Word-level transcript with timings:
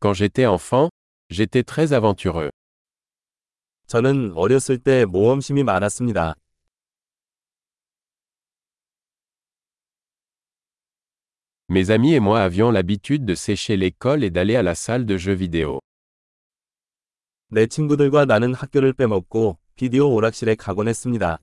Quand 0.00 0.14
j'étais 0.14 0.46
enfant, 0.46 0.90
j'étais 1.28 1.64
très 1.64 1.92
aventureux. 1.92 2.50
저는 3.88 4.32
어렸을 4.36 4.78
때 4.78 5.04
모험심이 5.04 5.64
많았습니다. 5.64 6.34
Mes 11.68 11.90
amis 11.90 12.14
et 12.14 12.20
moi 12.20 12.40
avions 12.40 12.70
l'habitude 12.70 13.24
de 13.24 13.34
sécher 13.34 13.76
l'école 13.76 14.22
et 14.22 14.30
d'aller 14.30 14.54
à 14.56 14.62
la 14.62 14.74
salle 14.74 15.04
de 15.04 15.16
jeux 15.16 15.34
vidéo. 15.34 15.80
내 17.50 17.66
친구들과 17.66 18.24
나는 18.24 18.54
학교를 18.54 18.92
빼먹고 18.92 19.58
비디오 19.74 20.14
오락실에 20.14 20.54
가곤 20.54 20.86
했습니다. 20.86 21.38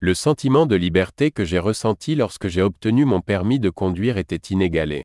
Le 0.00 0.14
sentiment 0.14 0.66
de 0.66 0.76
liberté 0.76 1.30
que 1.30 1.44
j'ai 1.44 1.58
ressenti 1.58 2.14
lorsque 2.14 2.48
j'ai 2.48 2.62
obtenu 2.62 3.04
mon 3.04 3.20
permis 3.20 3.60
de 3.60 3.68
conduire 3.70 4.16
était 4.16 4.40
inégalé. 4.50 5.04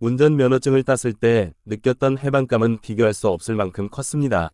운전면허증을 0.00 0.82
땄을 0.82 1.14
때 1.14 1.54
느꼈던 1.64 2.18
해방감은 2.18 2.80
비교할 2.80 3.14
수 3.14 3.28
없을 3.28 3.54
만큼 3.54 3.88
컸습니다. 3.88 4.50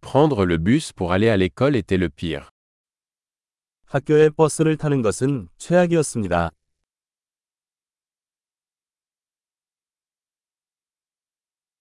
Prendre 0.00 0.44
le 0.44 0.56
bus 0.58 0.92
pour 0.92 1.12
aller 1.12 1.28
à 1.28 1.36
l'école 1.36 1.76
était 1.76 1.98
le 1.98 2.08
pire. 2.08 2.50
학교에 3.86 4.30
버스를 4.30 4.76
타는 4.76 5.02
것은 5.02 5.48
최악이었습니다. 5.58 6.50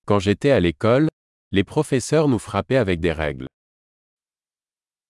Quand 0.05 0.19
j'étais 0.19 0.51
à 0.51 0.59
l'école, 0.59 1.09
les 1.52 1.62
professeurs 1.62 2.27
nous 2.27 2.41
frappaient 2.41 2.77
avec 2.77 3.01
des 3.01 3.12
règles. 3.12 3.47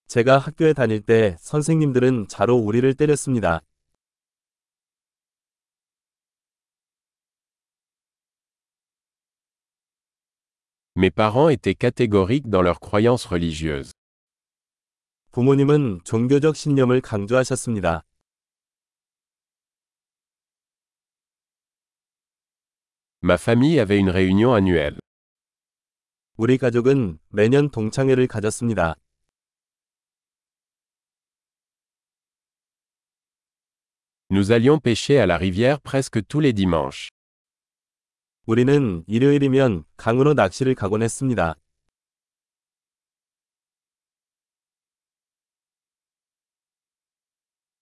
제가 0.08 0.36
학교에 0.36 0.74
다닐 0.74 1.00
때 1.00 1.36
선생님들은 1.40 2.28
자로 2.28 2.56
우리를 2.56 2.92
때렸습니다. 2.94 3.62
Mes 10.94 11.10
parents 11.10 11.48
étaient 11.48 11.74
catégoriques 11.74 12.50
dans 12.50 12.60
leurs 12.60 12.78
croyances 12.78 13.26
religieuses. 13.26 13.92
부모님은 15.30 16.00
종교적 16.04 16.54
신념을 16.54 17.00
강조하셨습니다. 17.00 18.04
Ma 23.21 23.37
famille 23.37 23.79
avait 23.79 23.99
une 23.99 24.09
réunion 24.09 24.53
annuelle. 24.53 24.97
우리 26.37 26.57
가족은 26.57 27.19
매년 27.29 27.69
동창회를 27.69 28.27
가졌습니다. 28.27 28.95
Nous 34.29 34.51
allions 34.51 34.79
pêcher 34.79 35.19
à 35.19 35.25
la 35.25 35.37
rivière 35.37 35.81
presque 35.81 36.21
tous 36.27 36.39
les 36.41 36.53
dimanches. 36.53 37.09
우리는 38.45 39.03
일요일이면 39.07 39.83
강으로 39.97 40.33
낚시를 40.33 40.75
가곤 40.75 41.01
했습니다. 41.01 41.55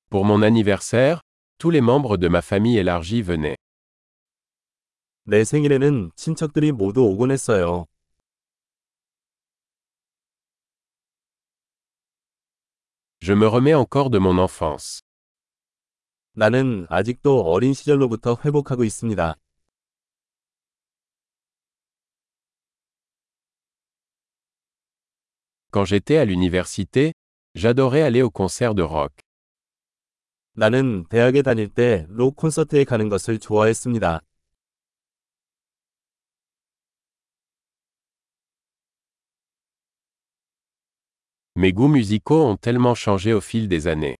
Pour 0.09 0.23
mon 0.25 0.41
anniversaire, 0.43 1.19
tous 1.57 1.71
les 1.71 1.81
membres 1.81 2.17
de 2.17 2.29
ma 2.29 2.41
famille 2.41 2.77
élargie 2.77 3.21
venaient. 3.21 3.57
내 5.24 5.44
생일에는 5.44 6.10
친척들이 6.16 6.72
모두 6.72 7.02
오곤 7.04 7.30
했어요. 7.30 7.86
Je 13.22 13.32
me 13.34 13.46
remets 13.46 13.74
encore 13.74 14.10
de 14.10 14.18
mon 14.18 14.38
enfance. 14.38 15.02
나는 16.32 16.86
아직도 16.88 17.42
어린 17.42 17.74
시절로부터 17.74 18.36
회복하고 18.44 18.84
있습니다. 18.84 19.36
Quand 25.70 25.84
j'étais 25.84 26.16
à 26.16 26.24
l'université, 26.24 27.12
j'adorais 27.54 28.02
aller 28.02 28.22
au 28.22 28.30
concert 28.30 28.74
de 28.74 28.82
rock. 28.82 29.14
나는 30.54 31.04
대학에 31.08 31.42
다닐 31.42 31.68
때 31.68 32.06
록 32.08 32.36
콘서트에 32.36 32.84
가는 32.84 33.08
것을 33.08 33.38
좋아했습니다. 33.38 34.20
Mes 41.59 41.71
goûts 41.71 41.87
musicaux 41.87 42.43
ont 42.45 42.57
tellement 42.57 42.95
changé 42.95 43.33
au 43.33 43.41
fil 43.41 43.67
des 43.67 43.87
années. 43.87 44.15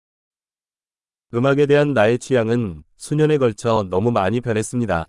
음악에 1.33 1.65
대한 1.65 1.93
나의 1.93 2.17
취향은 2.17 2.83
수년에 2.95 3.37
걸쳐 3.37 3.83
너무 3.89 4.11
많이 4.11 4.39
변했습니다. 4.39 5.07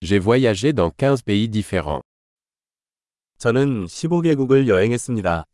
J'ai 0.00 0.18
voyagé 0.18 0.72
dans 0.72 0.90
15 0.96 1.22
pays 1.22 1.48
différents. 1.48 2.02
저는 3.38 3.86
15개국을 3.86 4.68
여행했습니다. 4.68 5.44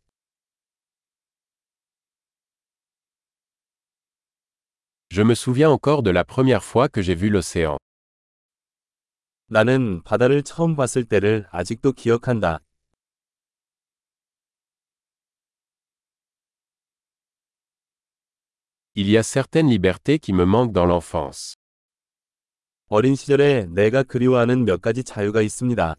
Je 5.11 5.23
me 5.23 5.35
souviens 5.35 5.71
encore 5.71 6.03
de 6.03 6.11
la 6.11 6.25
première 6.25 6.63
fois 6.63 6.89
que 6.89 7.03
j'ai 7.03 7.15
vu 7.15 7.29
l'océan. 7.29 7.79
나는 9.50 10.04
바다를 10.04 10.44
처음 10.44 10.76
봤을 10.76 11.06
때를 11.06 11.48
아직도 11.52 11.94
기억한다. 11.94 12.60
Il 18.94 19.08
y 19.10 19.16
a 19.16 19.24
certaines 19.24 19.70
libertés 19.70 20.20
qui 20.20 20.34
me 20.34 20.44
manquent 20.44 20.74
dans 20.74 20.86
l'enfance. 20.86 21.56
어린 22.90 23.16
시절에 23.16 23.68
내가 23.68 24.04
그리워하는 24.04 24.66
몇 24.66 24.82
가지 24.82 25.04
자유가 25.04 25.42
있습니다. 25.42 25.96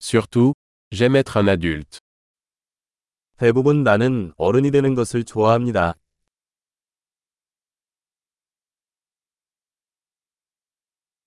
Surtout, 0.00 0.54
j'aime 0.92 1.16
être 1.16 1.36
un 1.36 1.48
adulte. 1.48 1.98
대부분 3.38 3.82
나는 3.82 4.32
어른이 4.36 4.70
되는 4.70 4.94
것을 4.94 5.24
좋아합니다. 5.24 5.94